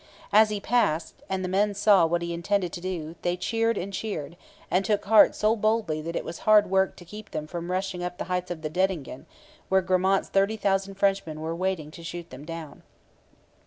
[0.33, 3.93] As he passed, and the men saw what he intended to do, they cheered and
[3.93, 4.35] cheered,
[4.71, 8.03] and took heart so boldly that it was hard work to keep them from rushing
[8.03, 9.27] up the heights of Dettingen,
[9.69, 12.81] where Gramont's 30,000 Frenchmen were waiting to shoot them down.